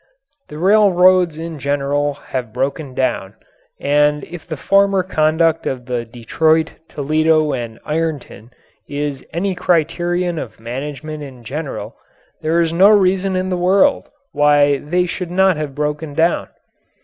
[0.49, 3.35] The railroads in general have broken down,
[3.79, 8.49] and if the former conduct of the Detroit, Toledo & Ironton
[8.89, 11.95] is any criterion of management in general
[12.41, 16.47] there is no reason in the world why they should not have broken down.